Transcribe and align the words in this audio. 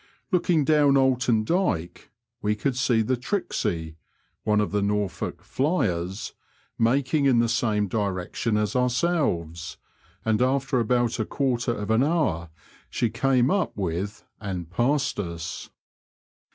Looking 0.31 0.65
down 0.65 0.97
Oulton 0.97 1.43
Dyke 1.45 2.09
we 2.41 2.55
could 2.55 2.75
see 2.75 3.03
the 3.03 3.15
Trixie 3.15 3.97
(one 4.43 4.59
of 4.59 4.71
the 4.71 4.81
Norfolk 4.81 5.43
flyers") 5.43 6.33
making 6.79 7.25
in 7.25 7.37
the 7.37 7.47
same 7.47 7.87
direction 7.87 8.57
as 8.57 8.75
ourselves, 8.75 9.77
and 10.25 10.41
after 10.41 10.79
about 10.79 11.19
a 11.19 11.25
quarter 11.25 11.73
of 11.75 11.91
an 11.91 12.01
hour 12.01 12.49
she 12.89 13.11
came 13.11 13.51
up 13.51 13.77
with 13.77 14.25
and 14.39 14.71
passed 14.71 15.19
us. 15.19 15.69